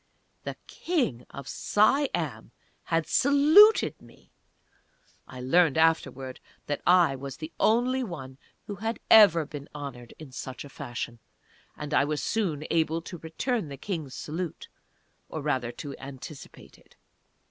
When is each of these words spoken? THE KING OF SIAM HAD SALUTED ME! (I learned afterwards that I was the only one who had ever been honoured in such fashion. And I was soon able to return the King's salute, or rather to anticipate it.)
THE 0.45 0.55
KING 0.65 1.27
OF 1.29 1.47
SIAM 1.47 2.49
HAD 2.85 3.05
SALUTED 3.05 4.01
ME! 4.01 4.31
(I 5.27 5.39
learned 5.39 5.77
afterwards 5.77 6.39
that 6.65 6.81
I 6.87 7.15
was 7.15 7.37
the 7.37 7.51
only 7.59 8.03
one 8.03 8.39
who 8.65 8.77
had 8.77 8.99
ever 9.11 9.45
been 9.45 9.69
honoured 9.75 10.15
in 10.17 10.31
such 10.31 10.63
fashion. 10.63 11.19
And 11.77 11.93
I 11.93 12.03
was 12.05 12.23
soon 12.23 12.65
able 12.71 13.03
to 13.03 13.19
return 13.19 13.67
the 13.69 13.77
King's 13.77 14.15
salute, 14.15 14.69
or 15.29 15.43
rather 15.43 15.71
to 15.73 15.95
anticipate 15.99 16.79
it.) 16.79 16.95